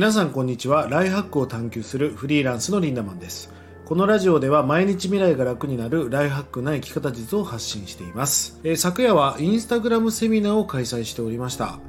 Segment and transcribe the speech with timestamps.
[0.00, 0.88] 皆さんこんにちは。
[0.88, 3.52] ライフハックを探求するフリーランスのリンダマンです。
[3.84, 11.80] このラジオでは毎日未来が楽になるライフハックな生き方術を発信しています、えー、昨夜はインスタグラムセミナーを開催しておりました。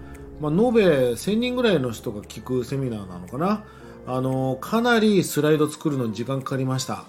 [0.42, 0.84] まあ、延べ
[1.14, 3.64] 1000人ぐらいの人が聞くセミナーなのかな。
[4.06, 7.06] あのかなりスライド作るのに時間かかりました。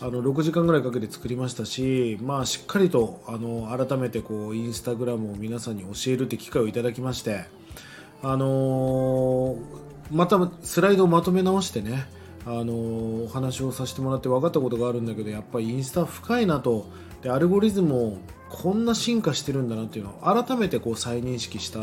[0.00, 7.46] あの6時間ぐらいかけて作りましたし、まあ、しっかりとあの改めてこうインスタグラムを皆さんに教えるって機会をいただきまして
[8.22, 9.58] あの
[10.10, 12.06] またスライドをまとめ直してね
[12.46, 16.86] あのお話をさせてもらって分かったことがあるんだけどやっぱりインスタ深いなと。
[17.22, 18.18] でアルゴリズムも
[18.50, 21.80] こんな進化してるんだなっていうのを改めてこう再認識した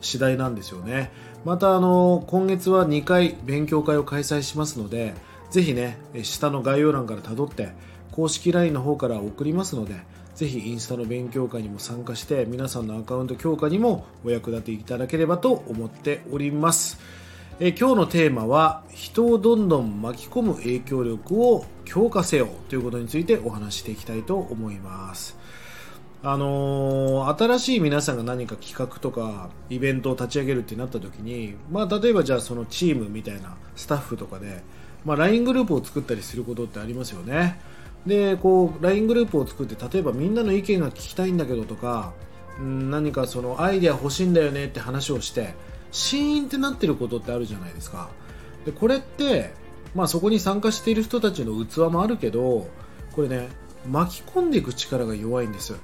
[0.00, 1.10] 次第なんですよね。
[1.44, 5.14] またあの今月は2回勉強会を開催しますので
[5.50, 7.70] ぜひね下の概要欄からたどって
[8.12, 9.96] 公式 LINE の方から送りますので
[10.34, 16.98] ぜひインスタの勉強会にも参加して皆さんのアカウント強化にもお役立ていただければと思っております。
[17.62, 25.36] え今日のテーマは人をどんどん巻き込む影響力を強化せよということについてお話していきたいと思います。
[26.22, 34.62] あのー、新しい皆さんが何か企画とかイベントを立ち上げるってなった時に、まあ、例えばじゃあそのチームみたいなスタッフとかで、
[35.04, 37.60] まあ、LINE グループを作ったりすることってありますよね。
[38.06, 42.14] でこう LINE グループを作って例えばみんなの意見が聞きたいんだけどとか
[42.58, 45.52] ん何かそのアイデア欲しいんだよねって話をして
[45.92, 48.10] シーンってなってることってあるじゃないですか。
[48.64, 49.52] でこれって、
[49.94, 52.68] まあ、そこに参加している人たちの器もあるけど
[53.12, 53.48] これね
[53.90, 55.74] 巻き込んでいく力が弱いんです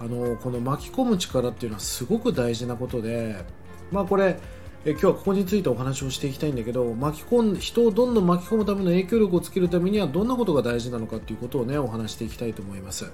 [0.00, 3.44] あのこの巻き込む力っていうのはすごく大事なことで、
[3.90, 4.38] まあ、これ
[4.84, 13.12] え今日はここについてお話をしていきたいんだけど巻き込ん人をどんどん巻き込むための影響力をつけるためにはどんなことが大事なのかっていうことをねお話していきたいと思います。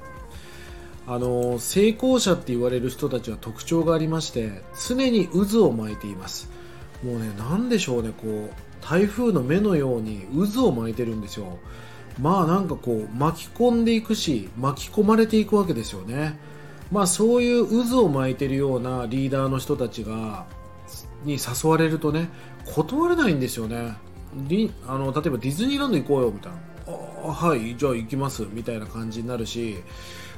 [1.10, 6.50] あの成功者って言われる人たちは特徴がありまして常に渦を巻いています。
[7.02, 8.50] もうね何でしょうねこう
[8.82, 11.58] 台風の目のように渦を巻いてるんですよ
[12.20, 16.38] まあなんかこう巻き込んでいくし巻き込まれていくわけですよね。
[16.90, 20.46] まあ、そういう渦を巻いてるようなリーダーの人たちが
[21.24, 22.30] に誘われるとね
[22.64, 23.94] 断れないんですよね。
[24.86, 26.58] あの例えばディズニーランド行こうよみたいな。
[27.22, 29.78] はいじゃあ行きますみたいな感じになるし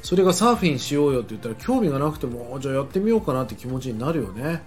[0.03, 4.63] それがサーフィンしようよって言ったら興味がなくてもじゃあやってみようかなって気持ちになるよね。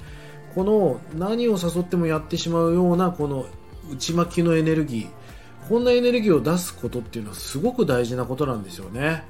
[0.54, 3.48] この何を誘ってもやってしまうようなこの
[3.92, 5.68] 内巻きのエネルギー。
[5.68, 9.24] こんなエネルギーを出すことっていうのはすごく大事なことなんですよね。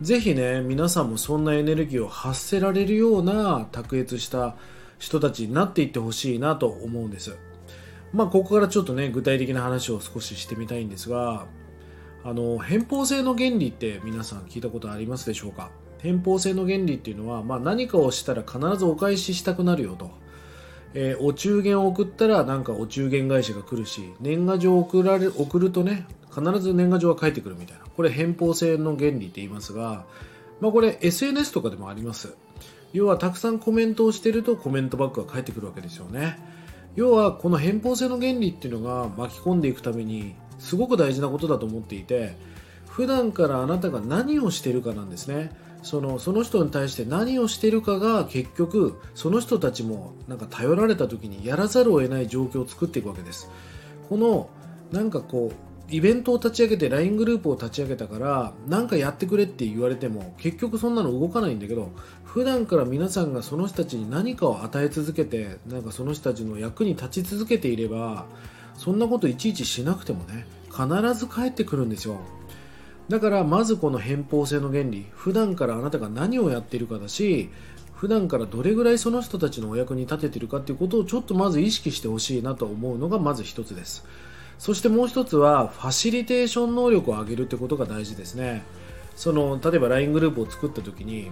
[0.00, 4.56] ぜひね、皆さんもそんなエネルギーを発せられるような卓越した
[4.98, 7.36] 人たちになっていってほしいなと思うんです。
[8.12, 11.46] まあ、ここからちょっとね、具体的な話を少ししてみたいんですが、
[12.24, 15.70] あの、偏方性の原理って皆さん聞いたことありますでしょうか？
[15.98, 20.10] 偏方性の原理っていうのは、まあ、何かをしたら必ずお返ししたくなるよと。
[20.94, 27.84] えー、お中元を送ったらなんかお中元返しが来るし年賀状を送られ送るとね必ず年賀状が返ってくるみたいな。
[27.96, 30.04] これ偏方性の原理って言いますが、
[30.60, 32.36] まあ、これ SNS とかでもあります。
[32.92, 36.38] 要はたくさんコメントをしてるとコメントバックが返ってくるわけですよね。
[36.94, 42.36] 要はこの偏方性の原理っていうのが巻き込んでいくためにすごく大事なことだと思っていて
[42.88, 45.50] 普段からあなたが何をしてるかなんですね。
[45.82, 53.50] そのその人に対して何をしてるかが結局その人たちもなんか頼られた時にやらざるを得ない状況を作っていくわけです。
[54.08, 54.48] この
[54.92, 61.90] なんかこうイベントを立ち上げて LINE グループを立ち上げたから何かやってくれって言われても結局そんなの動かないんだけど
[62.24, 68.26] 普段から皆さんがその人たちに何かを与え続けてなんかその人たちの役に立ち続けていれば
[68.76, 72.18] そんなこといちいちしなくてもね必ず帰ってくるんですよ。
[73.08, 77.50] だからまずこの偏方性の原理普段からあなたが何をやっているかだし
[77.94, 84.04] 普段からどれぐらいその人たちのお役に立てているかっていうことをちょっとまず意識してほしいなと思うのがまず一つです。
[84.58, 88.62] そしてもう一つはファシリテーション能力を上げるってことが大事ですね。
[89.16, 91.30] その例えば LINE グループを作った時に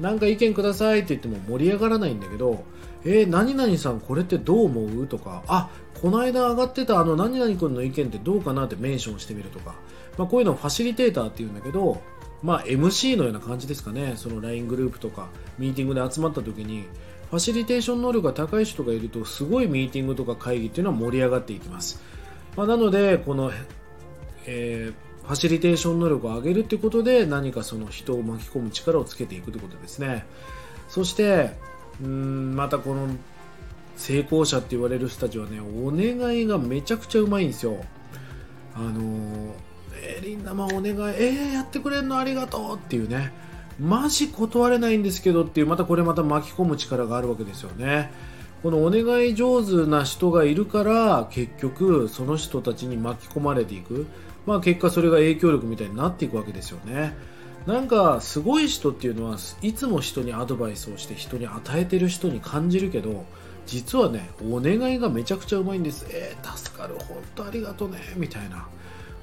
[0.00, 2.64] 何か意見くださいって言っても盛り上がらないんだけど
[3.04, 5.06] えー、何々さんこれってどう思う？
[5.06, 5.68] とかあ
[6.00, 9.74] この間上がってたあの何々君の意見ってどうかなってメンションしてみるとか、
[10.16, 12.00] まあ、こういうのをファシリテーターっていうんだけど
[12.42, 14.14] まあ MC のような感じですかね。
[14.16, 16.84] その LINE グループとかミーティングで集まった時に
[17.30, 22.02] ファシリテーション能力が高い人がいるとすごいミーティングとか会議っていうのは盛り上がっていきます。
[22.56, 23.50] まあ、なのでこの、
[24.46, 24.94] えー、
[25.26, 30.26] ファシリテーション能力を上げるということで何かその人を巻き込む力をつけていくということですね。
[30.88, 31.52] そして
[32.02, 33.08] うんまたこの
[33.96, 37.84] 成功者って言われる人たちはねお願いがめちゃくちゃうまいんですよ。
[38.74, 39.52] あのー、
[39.94, 43.32] えー、リンダマンお願いえー、やってくれんのありがとうっていうね。
[43.80, 48.12] マジ断れないんですけどっていうまたこれまた巻き込む力があるわけですよね。
[48.62, 54.06] このお願い上手な人がいるから結局その人たちに巻き込まれていく、
[54.46, 57.16] まあ、結果それが影響力みたいになっていくわけですよね。
[57.66, 63.24] なんかすごい人っていうのはいつも人にアドバイスをして人に与えてる人に感じるけど
[63.64, 66.06] 実はねお願いがめちゃくちゃうまいんです。
[66.10, 67.98] えー、助かる本当ありがとね。
[68.16, 68.66] みたいな。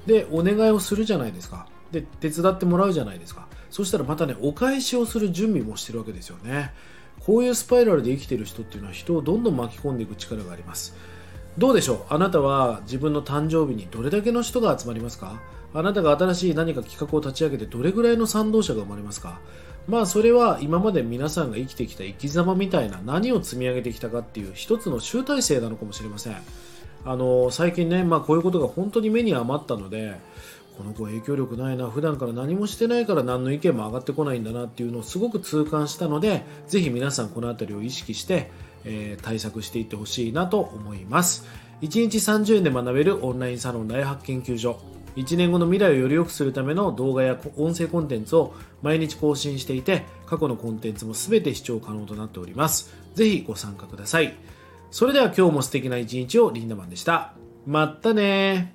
[0.06, 1.66] でお願いをするじゃないですか。
[1.92, 3.46] で手伝ってもらうじゃないですか。
[3.70, 6.72] そしたらまたねお返しをする準備もしてるわけですよね。
[7.20, 10.96] こういうスパイラルで生きてる人っていうのは人をどんどん巻き込んでいく力があります。
[11.58, 11.98] どうでしょう？
[12.08, 15.40] あなたは自分の誕生日にどれだけの人が集まりますか？
[15.74, 19.40] あなたが新しい何か企画を立ち上げてどれぐらいの賛同者が生まれますか？
[19.86, 26.36] まあそれは今まで皆さんが生きてきた生き様みたいな何を積み上げてきたかっていう一つの集大成なのかもしれません。
[27.04, 30.14] あの最近ね、まあ、こういうことが本当に目に余ったので
[30.78, 38.52] この子影響力ないな普段から何もしてないから何の意見も上がってこないんだなっていうのをすごく痛感したのでぜひ皆さんこの辺りを意識して、
[38.84, 41.46] えー、対策していってほしいなと思います。
[41.82, 44.80] 1日30円で学べるオンラインサロン大発研究所
[45.16, 52.94] 1年後の未来をより良くするための動画や音声コンテンツを毎日更新していて過去のコンテンツも全て視聴可能となっております。
[53.14, 54.34] ぜひご参加ください。
[54.90, 57.34] それでは今日も素敵な一日をリンダマンでした。
[57.66, 58.74] まったね